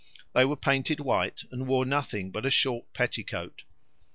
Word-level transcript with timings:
They 0.33 0.45
were 0.45 0.55
painted 0.55 0.99
white 0.99 1.43
and 1.51 1.67
wore 1.67 1.85
nothing 1.85 2.31
but 2.31 2.43
a 2.43 2.49
short 2.49 2.91
petticoat. 2.91 3.61